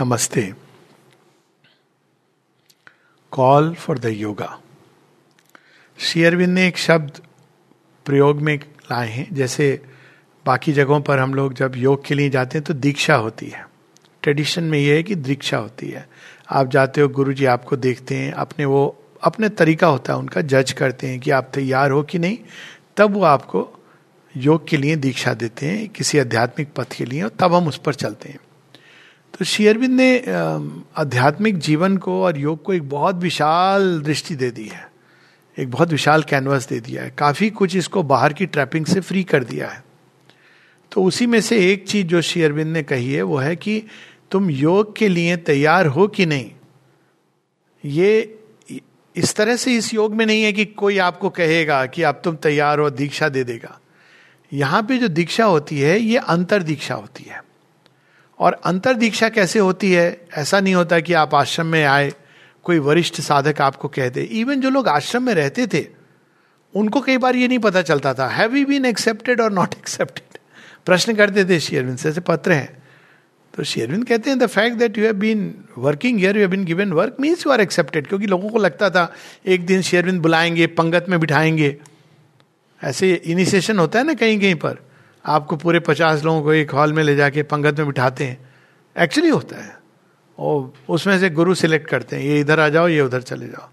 [0.00, 0.52] नमस्ते।
[3.30, 4.60] Call for the yoga
[5.98, 7.20] Shri Aurobindo ने एक शब्द
[8.06, 9.82] प्रयोग में लाए हैं। जैसे
[10.46, 13.68] बाकी जगहों पर हम लोग जब योग के लिए जाते हैं तो दीक्षा होती है।
[14.22, 16.08] ट्रेडिशन में यह है कि दीक्षा होती है।
[16.50, 20.40] आप जाते हो गुरु जी आपको देखते हैं, अपने वो, अपने तरीका होता है उनका,
[20.40, 22.38] जज करते हैं कि आप तैयार हो कि नहीं।
[22.96, 23.84] तब वो आपको
[24.36, 27.78] योग के लिए दीक्षा देते हैं, किसी आध्यात्मिक पथ के लिए, और तब हम उस
[27.78, 28.38] पर चलते हैं।
[29.38, 30.18] तो शेयरबिंद ने
[30.96, 34.90] आध्यात्मिक जीवन को और योग को एक बहुत विशाल दृष्टि दे दी है।
[35.58, 39.24] एक बहुत विशाल कैनवस दे दिया है। काफ़ी कुछ इसको बाहर की ट्रैपिंग से फ्री
[39.24, 39.84] कर दिया है।
[40.92, 43.82] तो उसी में से एक चीज़ जो शेयरबिंद ने कही है, वो है कि
[44.30, 46.50] तुम योग के लिए तैयार हो कि नहीं?
[47.84, 48.38] ये
[49.16, 52.36] इस तरह से इस योग में नहीं है कि कोई आपको कहेगा कि अब तुम
[52.36, 53.80] तैयार हो, दीक्षा दे देगा।
[54.52, 57.53] यहाँ पे जो दीक्षा होती है, ये अंतर दीक्षा होती है।
[58.38, 60.20] और अंतर दीक्षा कैसे होती है?
[60.36, 62.12] ऐसा नहीं होता कि आप आश्रम में आए,
[62.62, 65.86] कोई वरिष्ठ साधक आपको कह दे। इवन जो लोग आश्रम में रहते थे,
[66.74, 70.38] उनको कई बार ये नहीं पता चलता था हैव यू बीन एक्सेप्टेड और नॉट एक्सेप्टेड
[70.86, 72.82] प्रश्न करते थे शेयरविंद से पत्र हैं?
[73.54, 76.64] तो शेयरविंद कहते हैं the fact that you have been working here you have been
[76.64, 79.14] given work means you are accepted क्योंकि लोगों को लगता था,
[79.46, 81.76] एक दिन शेयरविंद बुलाएँगे, पंगत में बिठाएँगे।
[82.84, 84.76] ऐसे इनिशिएशन होता है ना कहीं कहीं पर।
[85.26, 88.54] आपको पूरे पचास लोगों को एक हॉल में ले जाके पंगत में बिठाते हैं।
[88.96, 89.78] एक्चुअली होता है।
[90.38, 93.68] और उसमें से गुरु सिलेक्ट करते हैं, ये इधर आ जाओ, ये उधर चले जाओ।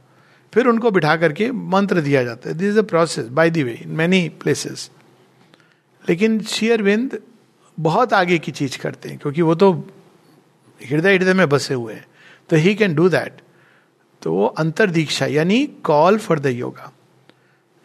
[0.54, 3.74] फिर उनको बिठा करके मंत्र दिया जाता है। This is a process by the way
[3.74, 4.90] in many places
[6.10, 7.20] लेकिन शेयरविंद
[7.80, 9.72] बहुत आगे की चीज़ करते हैं, क्योंकि वो तो
[10.82, 12.06] हृदय हृदय में बसे हुए हैं।
[12.50, 13.42] तो ही कैन डू दैट
[14.22, 16.92] तो वो अंतर दीक्षा यानी कॉल फॉर द योगा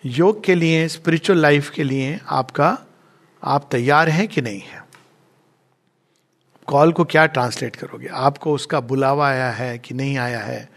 [0.05, 2.86] योग के लिए स्पिरिचुअल लाइफ के लिए आपका
[3.47, 4.84] आप तैयार हैं कि नहीं है?
[6.66, 8.06] कॉल को क्या ट्रांसलेट करोगे?
[8.06, 10.69] आपको उसका बुलावा आया है कि नहीं आया है?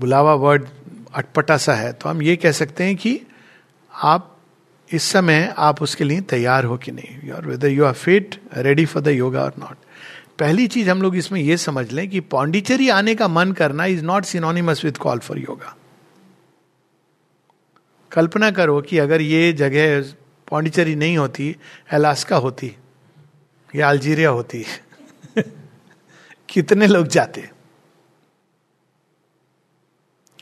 [0.00, 0.66] बुलावा वर्ड
[1.14, 3.20] अटपटा सा है। तो हम ये कह सकते हैं कि
[3.92, 4.28] आप
[4.90, 8.84] इस समय आप उसके लिए तैयार हो कि नहीं, और whether you are fit ready
[8.86, 9.76] for the yoga और नॉट
[10.38, 14.04] पहली चीज़ हम लोग इसमें यह समझ लें कि पौंडिचेरी आने का मन करना is
[14.04, 15.76] not synonymous with call for yoga
[18.12, 20.00] कल्पना करो कि अगर ये जगह
[20.52, 21.56] पौंडीचेरी नहीं होती
[21.90, 22.76] अलास्का होती
[23.76, 24.64] या अल्जीरिया होती।
[26.48, 27.40] कितने लोग जाते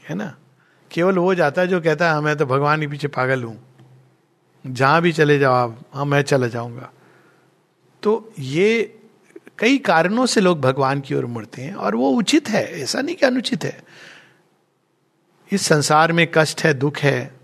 [0.08, 0.36] है ना?
[0.90, 3.58] केवल वो जाता है जो कहता है हाँ, मैं तो भगवान के पीछे पागल हूँ।
[4.66, 6.90] जहाँ भी चले जाओ आप हाँ मैं चला जाऊँगा।
[8.02, 8.98] तो ये
[9.58, 13.16] कई कारणों से लोग भगवान की ओर मुड़ते हैं और वो उचित है ऐसा नहीं
[13.16, 13.82] कि अनुचित है।
[15.52, 17.39] इस संसार में कष्ट है दुख है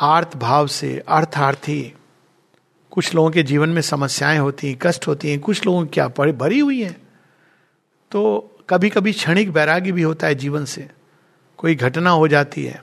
[0.00, 1.94] आर्थ भाव से, अर्थार्थी।
[2.90, 6.08] कुछ लोगों के जीवन में समस्याएँ होती हैं, कष्ट होती हैं, कुछ लोगों की क्या
[6.08, 7.08] पड़े भरी हुई हैं।
[8.10, 10.88] तो कभी कभी क्षणिक वैराग्य भी होता है जीवन से।
[11.56, 12.82] कोई घटना हो जाती है,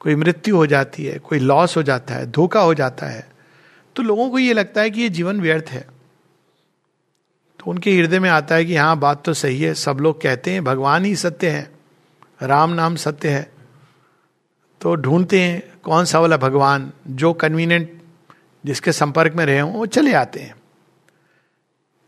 [0.00, 3.28] कोई मृत्यु हो जाती है, कोई लॉस हो जाता है, धोखा हो जाता है।
[3.96, 5.86] तो लोगों को ये लगता है कि ये जीवन व्यर्थ है।
[7.58, 10.50] तो उनके हृदय में आता है कि हाँ बात तो सही है, सब लोग कहते
[10.50, 11.72] हैं, भगवान ही सत्य है,
[12.42, 13.52] राम नाम सत्य है।
[14.80, 18.00] तो ढूंढते हैं कौन सा वाला भगवान जो कन्वीनियंट
[18.64, 20.54] जिसके संपर्क में रहे हों, वो चले आते हैं।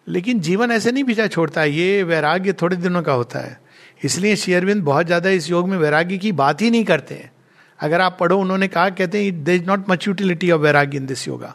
[0.07, 3.61] लेकिन जीवन ऐसे नहीं पीछा छोड़ता, ये वैराग्य थोड़े दिनों का होता है।
[4.05, 7.33] इसलिए शेयरविंद बहुत ज़्यादा इस योग में वैराग्य की बात ही नहीं करते हैं।
[7.81, 11.07] अगर आप पढ़ो, उन्होंने कहा, कहते हैं they is not much utility of वैराग्य इन
[11.07, 11.55] दिस योगा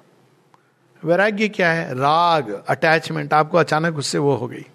[1.03, 1.93] वैराग्य क्या है?
[1.93, 4.65] राग अटैचमेंट आपको अचानक उससे वो हो गई।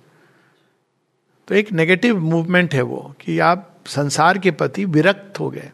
[1.49, 5.71] तो एक नेगेटिव मूवमेंट है वो, कि आप संसार के प्रति विरक्त हो गए।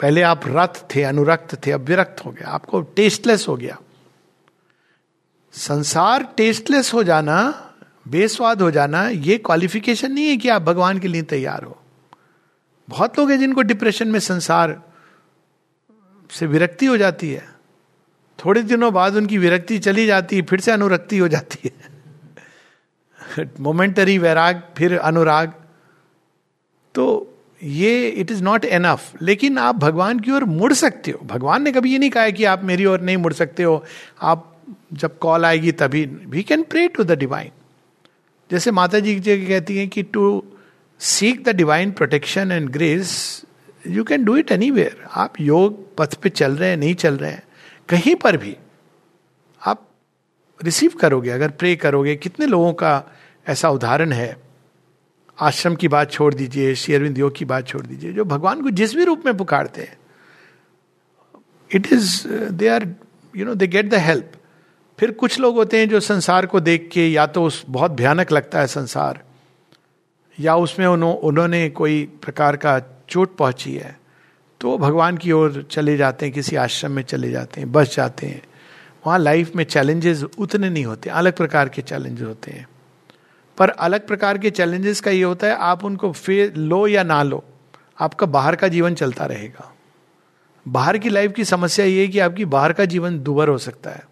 [0.00, 3.78] पहले आप रथ थे, अनुरक्त थे, अब विरक्त हो गया आपको टेस्टलेस हो गया।
[5.52, 7.64] संसार टेस्टलेस हो जाना,
[8.08, 11.82] बेस्वाद हो जाना, ये क्वालिफिकेशन नहीं है कि आप भगवान के लिए तैयार हो।
[12.88, 14.82] बहुत लोग हैं जिनको डिप्रेशन में संसार
[16.30, 17.54] से विरक्ति हो जाती है।
[18.44, 21.88] थोड़े दिनों बाद उनकी विरक्ति चली जाती है, फिर से अनुरक्ति हो जाती है।
[23.60, 25.54] मोमेंटरी वैराग, फिर अनुराग।
[26.94, 27.27] तो
[27.62, 31.72] ये इट इज़ नॉट एनफ लेकिन आप भगवान की ओर मुड़ सकते हो। भगवान ने
[31.72, 33.84] कभी ये नहीं कहा कि आप मेरी ओर नहीं मुड़ सकते हो।
[34.22, 34.54] आप
[34.92, 37.50] जब कॉल आएगी तभी we can pray to the divine
[38.50, 40.42] जैसे माता जी कहती हैं कि to
[41.00, 43.42] seek the divine protection and grace
[43.86, 44.70] you can do it any
[45.12, 47.42] आप योग पथ पे चल रहे हैं, नहीं चल रहे हैं,
[47.88, 48.56] कहीं पर भी
[49.62, 49.86] आप
[50.64, 53.02] रिसीव करोगे, अगर प्रे करोगे, कितने लोगों का
[53.46, 54.36] ऐसा उदाहरण है?
[55.40, 58.94] आश्रम की बात छोड़ दीजिए शेरविंद योग की बात छोड़ दीजिए जो भगवान को जिस
[58.94, 59.98] भी रूप में पुकारते हैं
[61.74, 62.94] it is they are
[63.36, 64.32] you know they get the help
[64.98, 68.32] फिर कुछ लोग होते हैं जो संसार को देख के या तो उस बहुत भयानक
[68.32, 69.22] लगता है संसार
[70.40, 74.00] या उसमें उन्हों, उन्होंने कोई प्रकार का चोट पहुँची है
[74.60, 78.26] तो भगवान की ओर चले जाते हैं किसी आश्रम में चले जाते हैं बस जाते
[78.26, 78.42] हैं।
[79.06, 82.66] वहाँ लाइफ में चैलेंजेस उतने नहीं होते अलग प्रकार के चैलेंजेस होते हैं।
[83.58, 87.22] पर अलग प्रकार के चैलेंजेस का ये होता है, आप उनको फे लो या ना
[87.22, 87.44] लो,
[88.00, 89.74] आपका बाहर का जीवन चलता रहेगा।
[90.68, 93.90] बाहर की लाइफ की समस्या ये है कि आपकी बाहर का जीवन दुबर हो सकता
[93.90, 94.08] है।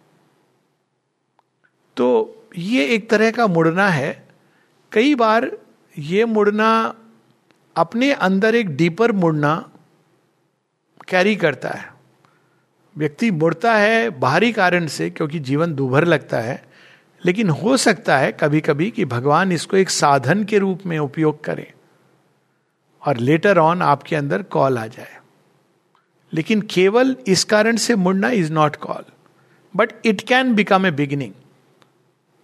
[1.97, 4.29] तो ये एक तरह का मुड़ना है।
[4.93, 5.51] कई बार
[5.99, 6.95] ये मुड़ना,
[7.77, 9.71] अपने अंदर एक डीपर मुड़ना
[11.09, 11.95] कैरी करता है।
[12.97, 16.65] व्यक्ति मुड़ता है बाहरी कारण से, क्योंकि जीवन दुभर लगता है।
[17.27, 21.45] लेकिन हो सकता है कभी कभी कि भगवान इसको एक साधन के रूप में उपयोग
[21.45, 21.73] करें
[23.07, 25.17] और लेटर ऑन आपके अंदर कॉल आ जाए।
[26.33, 29.05] लेकिन केवल इस कारण से मुड़ना is not call
[29.77, 31.33] but it can become a beginning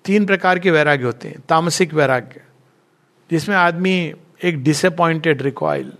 [0.04, 2.42] तीन प्रकार के वैराग्य होते हैं, तामसिक वैराग्य,
[3.30, 4.14] जिसमें आदमी
[4.44, 5.92] एक डिसअपॉइंटेड रिकॉयल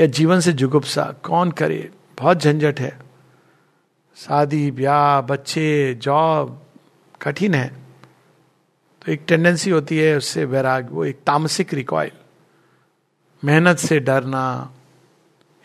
[0.00, 1.90] या जीवन से जुगुप्सा, कौन करे?
[2.20, 2.98] बहुत झंझट है।
[4.16, 6.62] शादी, ब्याह, बच्चे जॉब
[7.22, 7.85] कठिन है।
[9.06, 12.10] तो एक टेंडेंसी होती है उससे वैराग, वो एक तामसिक रिकॉयल
[13.44, 14.72] मेहनत से डरना,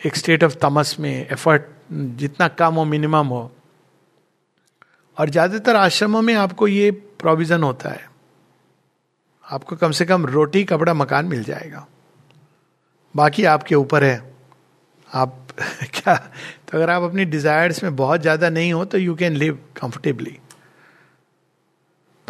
[0.05, 1.61] एक स्टेट ऑफ़ तमस में एफर्ट
[1.91, 3.51] जितना कम हो मिनिमम हो।
[5.17, 8.09] और ज़्यादातर आश्रमों में आपको ये प्रोविज़न होता है।
[9.51, 11.87] आपको कम से कम रोटी, कपड़ा, मकान मिल जाएगा।
[13.15, 14.31] बाकी आपके ऊपर है।
[15.13, 15.47] आप
[15.93, 19.59] क्या तो अगर आप अपनी डिजायर्स में बहुत ज़्यादा नहीं हो तो यू कैन लिव
[19.81, 20.37] कंफर्टेबली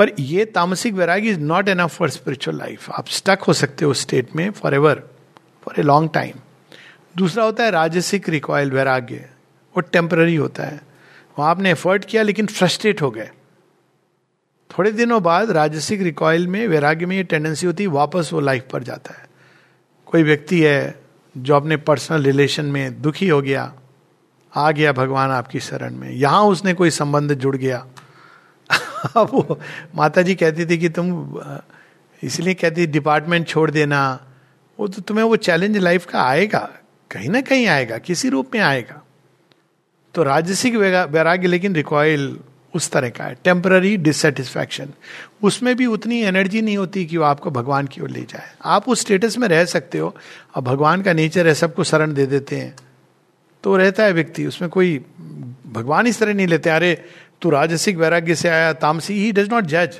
[0.01, 3.93] पर ये तामसिक वैराग is not enough for spiritual life आप स्टक हो सकते हो
[3.93, 5.03] स्टेट में for ever
[5.63, 6.33] for a long time
[7.17, 9.29] दूसरा होता है राजसिक रिकॉयल वैराग्य।
[9.77, 10.81] वो टेम्पररी होता है।
[11.39, 13.29] वहाँ आपने एफर्ट किया लेकिन फ्रस्ट्रेट हो गए।
[14.69, 18.65] थोड़े दिनों बाद राजसिक रिकॉयल में, वैराग्य में ये टेंडेंसी होती है, वापस वो लाइफ
[18.71, 19.29] पर जाता है।
[20.05, 20.99] कोई व्यक्ति है
[21.37, 23.73] जो अपने पर्सनल रिलेशन में दुखी हो गया,
[24.55, 27.87] आ गया भगवान आपकी शरण में। यहाँ उसने कोई संबंध जुड़ गया।
[29.17, 29.59] वो
[29.95, 31.39] माता जी कहती थी कि तुम
[32.23, 34.27] इसलिए कहती डिपार्टमेंट छोड़ देना।
[34.79, 36.69] वो तो तुम्हें वो चैलेंज लाइफ का आएगा,
[37.11, 39.01] कहीं ना कहीं आएगा, किसी रूप में आएगा।
[40.13, 42.39] तो राजसिक वैराग्य लेकिन रिकॉयल
[42.75, 44.89] उस तरह का है टेम्पररी डिससेटिस्फैक्शन
[45.43, 48.89] उसमें भी उतनी एनर्जी नहीं होती कि वो आपको भगवान की ओर ले जाए। आप
[48.89, 50.15] उस स्टेटस में रह सकते हो
[50.55, 52.75] और भगवान का नेचर है, सबको शरण दे देते हैं।
[53.63, 54.97] तो रहता है व्यक्ति, उसमें कोई,
[55.67, 57.05] भगवान इस तरह नहीं लेते, अरे
[57.41, 59.99] तू राजसिक वैराग्य से आया, तामसी ही डज नॉट जज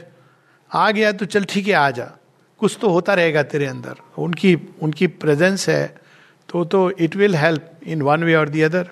[0.71, 2.11] आ गया तो चल ठीक है, आ जा।
[2.59, 5.97] कुछ तो होता रहेगा तेरे अंदर। उनकी उनकी प्रेजेंस है
[6.49, 8.89] तो तो it will help in one way और दी अदर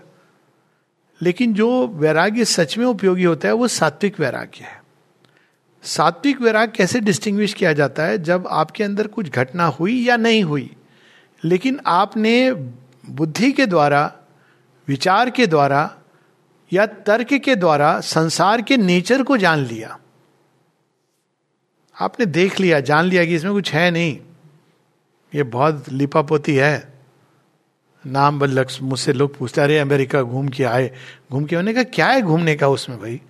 [1.22, 4.84] लेकिन जो वैराग्य सच में उपयोगी होता है, वो सात्विक वैराग्य है।
[5.84, 8.18] सात्विक वैराग्य कैसे डिस्टिंग्विश किया जाता है?
[8.18, 10.75] जब आपके अंदर कुछ घटना हुई या नहीं हुई।
[11.44, 12.51] लेकिन आपने
[13.10, 14.13] बुद्धि के द्वारा,
[14.88, 15.99] विचार के द्वारा
[16.74, 20.00] या तर्क के द्वारा संसार के नेचर को जान लिया।
[22.01, 24.18] आपने देख लिया, जान लिया कि इसमें कुछ है नहीं।
[25.36, 26.94] ये बहुत लिपापोती है।
[28.06, 30.92] नाम लक्ष्य मुझसे लोग पूछते, अरे, अमेरिका घूम के आए।
[31.31, 33.22] घूम के होने का क्या है घूमने का उसमें भाई?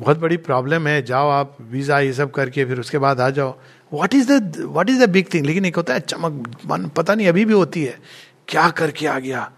[0.00, 3.58] बहुत बड़ी प्रॉब्लम है, जाओ आप वीज़ा ये सब करके, फिर उसके बाद आ जाओ।
[3.94, 7.14] What is the what is the big thing लेकिन एक होता है, चमक, मन पता
[7.14, 8.00] नहीं, अभी भी होती है।
[8.48, 9.52] क्या करके आ गया?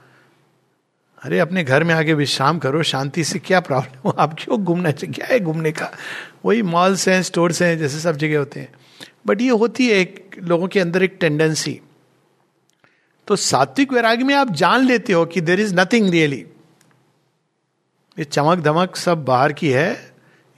[1.23, 4.11] अरे, अपने घर में आके विश्राम करो, शांति से क्या प्रॉब्लम हो?
[4.11, 5.91] आप क्यों घूमना चाहिए क्या है घूमने का?
[6.45, 8.73] वही मॉल्स हैं स्टोर्स हैं, जैसे सब जगह होते हैं।
[9.27, 11.81] बट ये होती है एक, लोगों के अंदर एक टेंडेंसी
[13.29, 16.47] तो सात्विक वैराग्य में आप जान लेते हो कि देर इज़ नथिंग रियली
[18.19, 20.13] ये चमक धमक सब बाहर की है।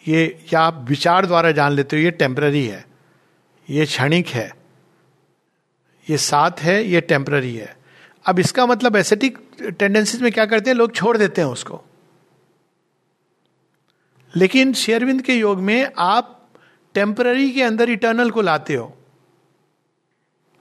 [0.08, 2.84] ये, या आप विचार द्वारा जान लेते हो, ये टेम्पररी है।
[3.70, 4.56] ये क्षणिक है।
[6.10, 7.76] ये साथ है, ये टेम्पररी है।
[8.26, 9.38] अब इसका मतलब एसेटिक
[9.78, 10.76] टेंडेंसीज में क्या करते हैं?
[10.76, 11.84] लोग छोड़ देते हैं उसको।
[14.36, 16.48] लेकिन शेयरविंद के योग में आप
[16.94, 18.96] टेम्पररी के अंदर इटर्नल को लाते हो।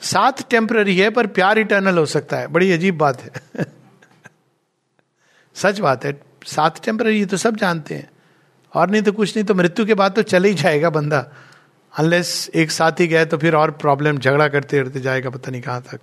[0.02, 3.66] साथ टेम्पररी है, पर प्यार इटर्नल हो सकता है। बड़ी अजीब बात है।
[5.54, 8.12] सच बात है साथ टेम्पररी तो सब जानते हैं।
[8.74, 11.34] और नहीं तो कुछ नहीं तो मृत्यु के बाद तो चले ही जाएगा बंदा।
[11.98, 15.62] अनलेस एक साथ ही गए तो फिर और प्रॉब्लम झगड़ा करते करते जाएगा, पता नहीं
[15.62, 16.00] कहाँ तक।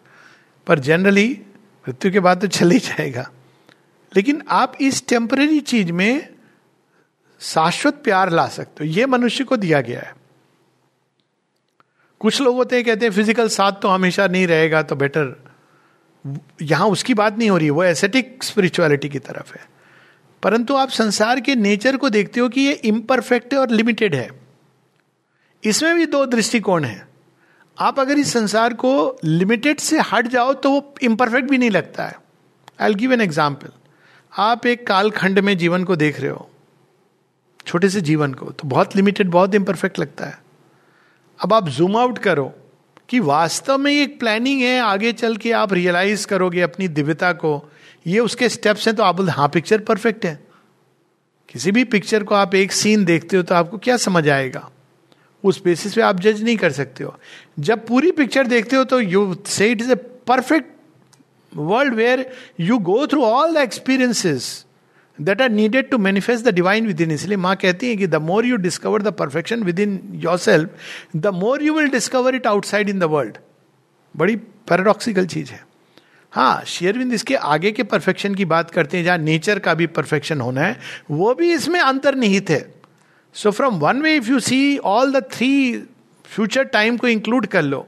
[0.67, 1.43] पर जनरली
[1.89, 3.31] मृत्यु के बाद तो चल ही जाएगा।
[4.17, 6.29] लेकिन आप इस टेम्पररी चीज़ में
[7.41, 10.15] शाश्वत प्यार ला सकते हो। ये मनुष्य को दिया गया है।
[12.21, 15.45] कुछ लोग होते हैं, कहते हैं फ़िज़िकल साथ तो हमेशा नहीं रहेगा तो बेटर
[16.63, 19.69] यहाँ उसकी बात नहीं हो रही, वो एसेटिक स्पिरिचुअलिटी की तरफ़ है।
[20.43, 24.31] परंतु आप संसार के नेचर को देखते हो कि ये इम्परफेक्ट है और लिमिटेड है।
[25.65, 27.10] इसमें भी दो दृष्टिकोण है।
[27.81, 32.05] आप अगर इस संसार को लिमिटेड से हट जाओ तो वो इम्परफेक्ट भी नहीं लगता
[32.05, 32.17] है।
[32.81, 33.71] आई गिव एन एग्ज़ाम्पल
[34.33, 36.49] आप एक कालखंड में जीवन को देख रहे हो,
[37.67, 40.39] छोटे से जीवन को तो बहुत लिमिटेड बहुत इम्परफेक्ट लगता है।
[41.39, 42.53] अब आप जूम आउट करो
[43.09, 47.63] कि वास्तव में एक प्लानिंग है, आगे चल के आप रियलाइज़ करोगे अपनी दिव्यता को,
[48.07, 50.39] ये उसके स्टेप्स हैं तो आप बोलते हाँ पिक्चर परफेक्ट है।
[51.49, 54.69] किसी भी पिक्चर को आप एक सीन देखते हो तो आपको क्या समझ आएगा?
[55.45, 57.15] उस बेसिस पे आप जज नहीं कर सकते हो।
[57.59, 59.95] जब पूरी पिक्चर देखते हो तो you say it is a
[60.27, 60.69] perfect
[61.53, 62.25] world where
[62.61, 64.67] you go through all the experiences
[65.19, 68.47] that are needed to manifest the divine within इसलिए माँ कहती है कि the more
[68.47, 69.99] you discover the perfection within
[70.39, 73.39] yourself the more you will discover it outside in the world
[74.15, 75.65] बड़ी paradoxical चीज़ है।
[76.33, 80.41] हाँ शेयरविंद इसके आगे के परफेक्शन की बात करते हैं, जहाँ नेचर का भी परफेक्शन
[80.41, 80.77] होना है,
[81.11, 82.61] वो भी इसमें अंतर्निहित है।
[83.35, 85.51] So from one way if you see all the three
[86.25, 87.87] future time को इंक्लूड कर लो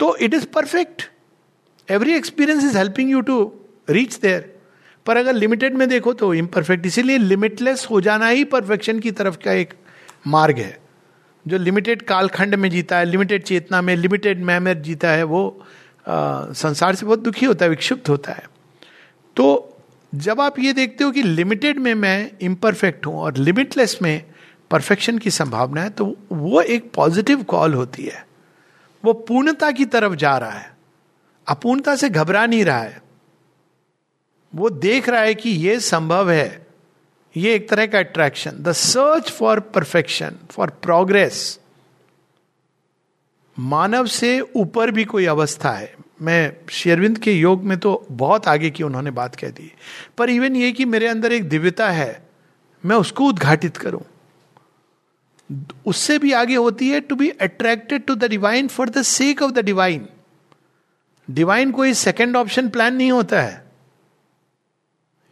[0.00, 1.02] तो it is perfect
[1.88, 3.52] every experience is helping you to
[3.90, 4.52] reach there
[5.06, 9.36] पर अगर लिमिटेड में देखो तो इम्परफेक्ट इसीलिए लिमिटलेस हो जाना ही परफेक्शन की तरफ़
[9.44, 9.74] का एक
[10.26, 10.78] मार्ग है।
[11.46, 15.66] जो लिमिटेड कालखंड में जीता है लिमिटेड चेतना में लिमिटेड मैमर जीता है वो
[16.08, 18.46] आ, संसार से बहुत दुखी होता है विक्षिप्त होता है।
[19.36, 19.73] तो
[20.14, 24.24] जब आप ये देखते हो कि लिमिटेड में मैं इम्परफेक्ट हूँ और लिमिटलेस में
[24.70, 28.26] परफेक्शन की संभावना है तो वो एक पॉजिटिव कॉल होती है।
[29.04, 30.76] वो पूर्णता की तरफ़ जा रहा है।
[31.48, 33.02] अपूर्णता से घबरा नहीं रहा है।
[34.54, 36.66] वो देख रहा है कि ये संभव है।
[37.36, 41.60] ये एक तरह का attraction the search for perfection for progress
[43.58, 45.94] मानव से ऊपर भी कोई अवस्था है।
[46.24, 49.70] मैं शेरविंद के योग में तो बहुत आगे की उन्होंने बात कह दी।
[50.18, 52.26] पर इवन ये कि मेरे अंदर एक दिव्यता है,
[52.84, 54.02] मैं उसको उद्घाटित करूँ।
[55.86, 59.52] उससे भी आगे होती है to be attracted to the divine for the sake of
[59.52, 60.06] the divine
[61.28, 63.62] divine कोई सेकेंड ऑप्शन प्लान नहीं होता है।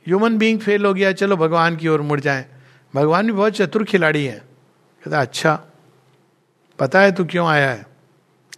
[0.07, 2.47] ह्यूमन बीइंग फेल हो गया, चलो भगवान की ओर मुड़ जाए।
[2.95, 4.39] भगवान भी बहुत चतुर खिलाड़ी है।
[5.03, 5.55] कहता अच्छा
[6.79, 7.87] पता है तू क्यों आया है?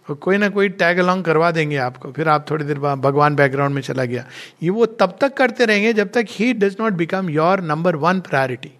[0.09, 3.35] और कोई ना कोई टैग अलॉन्ग करवा देंगे आपको। फिर आप थोड़ी देर बाद भगवान
[3.35, 4.25] बैकग्राउंड में चला गया।
[4.63, 8.19] ये वो तब तक करते रहेंगे जब तक he does not become your number one
[8.19, 8.71] priority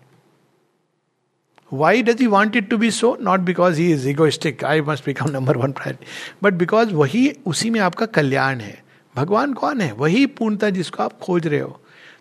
[1.74, 5.05] why does he want it to be so not because he is egoistic I must
[5.05, 6.05] become number one priority
[6.44, 8.84] but because वही, उसी में आपका कल्याण है।
[9.15, 9.91] भगवान कौन है?
[9.91, 11.79] वही पूर्णता जिसको आप खोज रहे हो।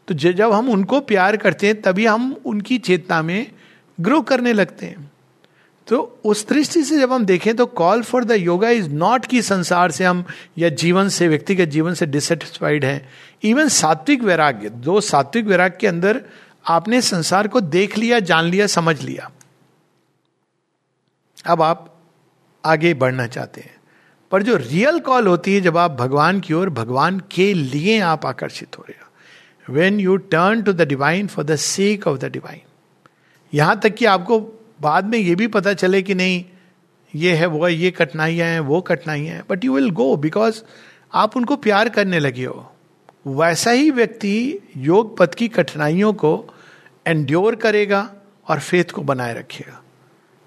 [0.09, 3.51] तो जब हम उनको प्यार करते हैं, तभी हम उनकी चेतना में
[4.01, 5.11] ग्रो करने लगते हैं।
[5.87, 9.43] तो उस दृष्टि से जब हम देखें तो call for the yoga is not कि
[9.43, 10.25] संसार से हम
[10.59, 13.09] या जीवन से व्यक्तिगत जीवन से डिससेटिस्फाइड हैं।
[13.43, 16.25] इवन सात्विक वैराग्य, दो सात्विक वैराग्य के अंदर
[16.69, 19.31] आपने संसार को देख लिया, जान लिया, समझ लिया।
[21.47, 21.95] अब आप
[22.65, 23.75] आगे बढ़ना चाहते हैं।
[24.31, 28.27] पर जो रियल कॉल होती है, जब आप भगवान की ओर, भगवान के लिए आप
[28.27, 29.05] आकर्षित हो रहे हो।
[29.75, 32.61] When you turn to the divine for the sake of the divine
[33.55, 36.45] यहाँ तक कि आपको बाद में ये भी पता चले कि नहीं,
[37.15, 40.63] ये है, वो ये कठिनाइयाँ हैं, वो कठिनाइयाँ हैं। But you will go because
[41.15, 42.73] आप उनको प्यार करने लगे हो।
[43.27, 46.55] वैसा ही व्यक्ति योग पथ की कठिनाइयों को
[47.07, 48.11] एंड्योर करेगा
[48.49, 49.81] और फेथ को बनाए रखेगा।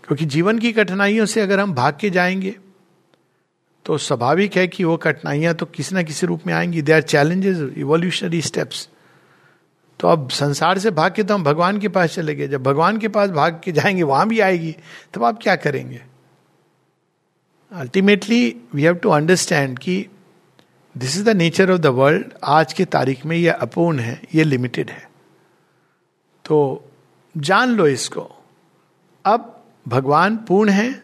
[0.03, 2.55] क्योंकि जीवन की कठिनाइयों से अगर हम भाग के जाएँगे
[3.85, 7.01] तो स्वाभाविक है कि वो कठिनाइयाँ तो किसी ना किसी रूप में आएँगी। They are
[7.01, 8.89] challenges evolutionary steps
[9.99, 12.97] तो अब संसार से भाग के तो हम भगवान के पास चले गए। जब भगवान
[12.97, 14.75] के पास भाग के जाएँगे, वहाँ भी आएगी,
[15.13, 16.01] तब आप क्या करेंगे?
[17.71, 20.07] Ultimately we have to understand कि
[20.97, 24.43] this is the nature of the world आज के तारीख में यह अपूर्ण है, ये
[24.43, 25.11] लिमिटेड है।
[26.45, 26.85] तो
[27.37, 28.43] जान लो इसको।
[29.25, 31.03] अब भगवान पूर्ण है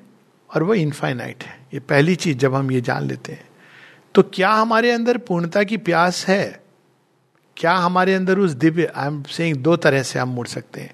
[0.56, 3.48] और वो इनफाइनाइट है। ये पहली चीज़ जब हम ये जान लेते हैं।
[4.16, 6.62] तो क्या हमारे अंदर पूर्णता की प्यास है?
[7.57, 10.93] क्या हमारे अंदर उस दिव्य आई एम सेइंग दो तरह से हम मुड़ सकते हैं।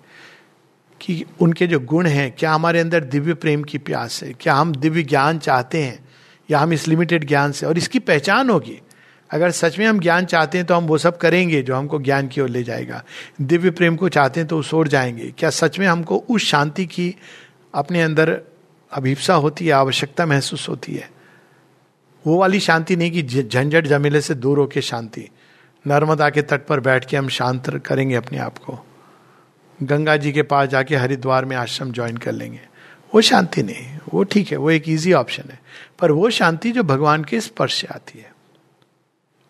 [1.02, 4.34] कि उनके जो गुण हैं, क्या हमारे अंदर दिव्य प्रेम की प्यास है?
[4.34, 6.10] क्या हम दिव्य ज्ञान चाहते हैं?
[6.52, 7.66] या हम इस लिमिटेड ज्ञान से?
[7.66, 8.82] और इसकी पहचान होगी।
[9.32, 12.28] अगर सच में हम ज्ञान चाहते हैं तो हम वो सब करेंगे जो हमको ज्ञान
[12.28, 13.04] की ओर ले जाएगा।
[13.42, 16.86] दिव्य प्रेम को चाहते हैं तो उस ओर जाएँगे। क्या सच में हमको उस शांति
[16.86, 17.16] की
[17.74, 18.42] अपने अंदर
[18.94, 21.12] अभिप्सा होती है, आवश्यकता महसूस होती है?
[22.28, 25.30] वो वाली शांति नहीं कि झंझट जमेले से दूर होके शांति।
[25.88, 28.80] नर्मदा के तट पर बैठ के हम शांत करेंगे अपने आप को।
[29.84, 32.62] गंगा जी के पास जाके हरिद्वार में आश्रम ज्वाइन कर लेंगे।
[33.16, 35.60] वो शांति नहीं, वो ठीक है, वो एक इजी ऑप्शन है।
[36.00, 38.34] पर वो शांति जो भगवान के स्पर्श से आती है।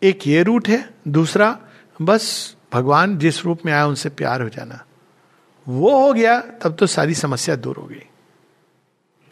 [0.03, 1.59] एक ये रूट है, दूसरा,
[2.01, 4.85] बस भगवान जिस रूप में आया उनसे प्यार हो जाना।
[5.67, 8.03] वो हो गया, तब तो सारी समस्या दूर हो गई।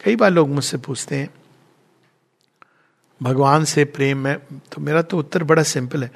[0.04, 1.30] कई बार लोग मुझसे पूछते हैं,
[3.22, 4.38] भगवान से प्रेम में
[4.72, 6.10] तो मेरा तो उत्तर बड़ा सिंपल है।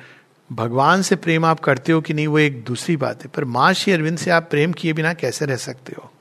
[0.53, 3.73] भगवान से प्रेम आप करते हो कि नहीं, वो एक दूसरी बात है। पर माँ
[3.73, 6.13] श्री अरविंद से आप प्रेम किए बिना कैसे रह सकते हो?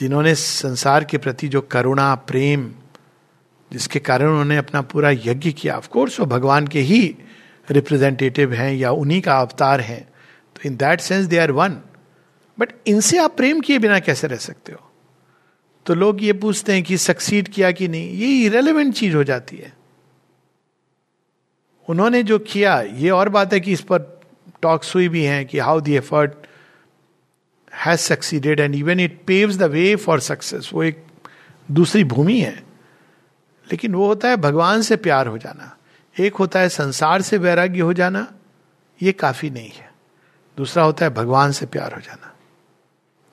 [0.00, 2.72] जिन्होंने संसार के प्रति जो करुणा, प्रेम,
[3.72, 7.16] जिसके कारण उन्होंने अपना पूरा यज्ञ किया ऑफकोर्स वो भगवान के ही
[7.70, 10.08] रिप्रेजेंटेटिव हैं या उन्हीं का अवतार हैं।
[10.56, 11.76] तो in that sense they are one
[12.58, 14.92] but इनसे आप प्रेम किए बिना कैसे रह सकते हो?
[15.86, 18.10] तो लोग ये पूछते हैं कि सक्सीड किया कि नहीं?
[18.10, 19.79] ये इरेलीवेंट चीज़ हो जाती है।
[21.90, 24.20] उन्होंने जो किया, ये और बात है कि इस पर
[24.62, 26.32] टॉक्स हुई भी हैं कि how the effort
[27.74, 31.04] has succeeded and even it paves the way for success वो एक
[31.70, 32.56] दूसरी भूमि है।
[33.72, 35.76] लेकिन वो होता है भगवान से प्यार हो जाना।
[36.20, 38.32] एक होता है संसार से वैराग्य हो जाना।
[39.02, 39.92] ये काफ़ी नहीं है।
[40.56, 42.34] दूसरा होता है भगवान से प्यार हो जाना।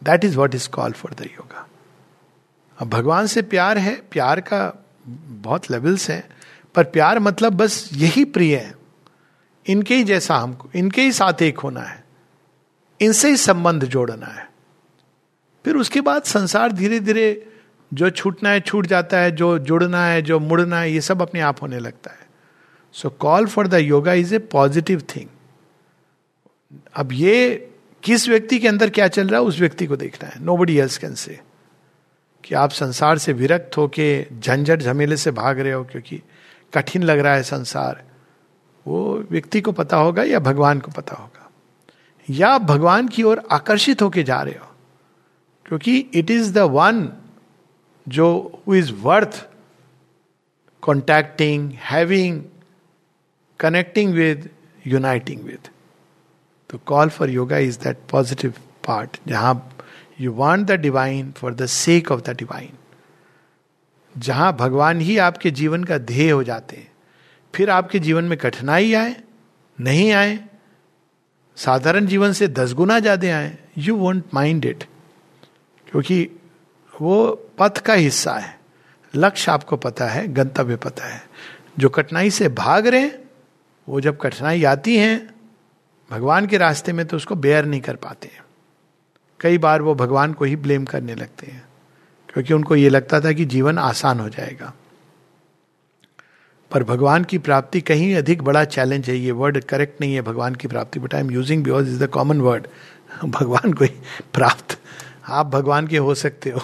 [0.03, 1.67] That is what is call for the yoga
[2.77, 4.85] अब भगवान से प्यार है, प्यार का
[5.27, 6.36] बहुत लेवल्स हैं।
[6.77, 8.75] पर प्यार मतलब बस यही प्रिय है।
[9.65, 12.03] इनके ही जैसा हमको, इनके ही साथ एक होना है।
[13.01, 14.47] इनसे ही संबंध जोड़ना है।
[15.65, 17.47] फिर उसके बाद संसार धीरे धीरे
[17.91, 21.39] जो छूटना है, छूट जाता है, जो जुड़ना है, जो मुड़ना है, ये सब अपने
[21.39, 22.27] आप होने लगता है।
[22.95, 25.27] So call for the yoga is a positive thing
[26.95, 27.69] अब ये
[28.03, 30.77] किस व्यक्ति के अंदर क्या चल रहा है, उस व्यक्ति को देखना है। No buddy
[30.77, 31.39] else can say
[32.43, 36.21] कि आप संसार से विरक्त होके झंझट झमेले से भाग रहे हो, क्योंकि
[36.73, 38.03] कठिन लग रहा है संसार।
[38.87, 41.51] वो व्यक्ति को पता होगा या भगवान को पता होगा।
[42.29, 44.75] या भगवान की ओर आकर्षित होके जा रहे हो।
[45.65, 47.13] क्योंकि इट इज़ द वन
[48.07, 48.27] जो
[48.67, 49.47] who is worth
[50.81, 52.43] contacting having
[53.59, 54.49] connecting with
[54.87, 55.69] uniting with
[56.69, 58.53] तो call for yoga is that positive
[58.87, 59.77] part जहाँ
[60.19, 62.69] you want the divine for the sake of the divine
[64.17, 66.91] जहाँ भगवान ही आपके जीवन का ध्येय हो जाते हैं,
[67.53, 69.15] फिर आपके जीवन में कठिनाई आए,
[69.79, 70.39] नहीं आए,
[71.57, 74.83] साधारण जीवन से दस गुना ज़्यादा आए यू वोंट माइंड इट
[75.87, 76.23] क्योंकि
[76.93, 77.25] वो
[77.59, 78.57] पथ का हिस्सा है,
[79.13, 81.21] लक्ष्य आपको पता है, गंतव्य पता है।
[81.79, 83.09] जो कठिनाई से भाग रहे
[83.87, 85.29] वो जब कठिनाई आती हैं,
[86.11, 88.43] भगवान के रास्ते में तो उसको बेयर नहीं कर पाते हैं।
[89.39, 91.65] कई बार वो भगवान को ही ब्लेम करने लगते हैं।
[92.37, 94.73] क्योंकि उनको ये लगता था कि जीवन आसान हो जाएगा।
[96.71, 100.55] पर भगवान की प्राप्ति कहीं अधिक बड़ा चैलेंज है। ये वर्ड करेक्ट नहीं है भगवान
[100.55, 102.67] की प्राप्ति but I am using because is the common word
[103.25, 103.85] भगवान को
[104.33, 104.77] प्राप्त।
[105.27, 106.61] आप भगवान के हो सकते हो।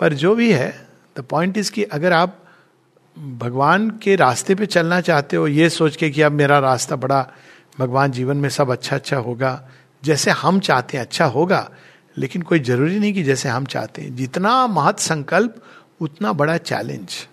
[0.00, 0.86] पर जो भी है
[1.18, 2.38] द पॉइंट इज़ कि अगर आप
[3.18, 7.26] भगवान के रास्ते पे चलना चाहते हो, ये सोच के कि अब मेरा रास्ता बड़ा,
[7.78, 9.68] भगवान जीवन में सब अच्छा अच्छा होगा,
[10.04, 11.70] जैसे हम चाहते हैं अच्छा होगा
[12.20, 15.62] लेकिन कोई ज़रूरी नहीं कि जैसे हम चाहते हैं। जितना महत संकल्प,
[16.00, 17.28] उतना बड़ा चैलेंज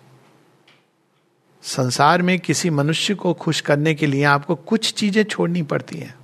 [1.64, 6.16] संसार में किसी मनुष्य को खुश करने के लिए आपको कुछ चीज़ें छोड़नी पड़ती हैं।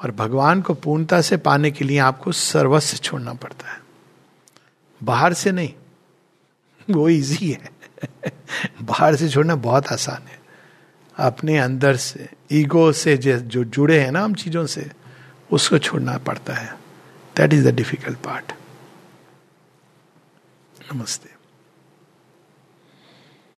[0.00, 3.80] और भगवान को पूर्णता से पाने के लिए आपको सर्वस्व छोड़ना पड़ता है।
[5.02, 5.72] बाहर से नहीं।
[6.90, 7.70] वो इजी है।
[8.82, 10.40] बाहर से छोड़ना बहुत आसान है।
[11.16, 14.90] अपने अंदर से ईगो से जो जुड़े हैं ना हम चीज़ों से,
[15.52, 16.77] उसको छोड़ना पड़ता है।
[17.38, 18.52] That is the difficult part
[20.92, 21.37] नमस्ते